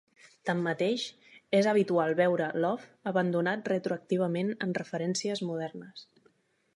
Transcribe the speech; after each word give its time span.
Tanmateix, 0.49 1.03
és 1.57 1.67
habitual 1.73 2.15
veure 2.21 2.47
l'"of" 2.61 2.87
abandonat 3.13 3.69
retroactivament 3.73 4.53
en 4.69 4.73
referències 4.81 5.45
modernes. 5.51 6.09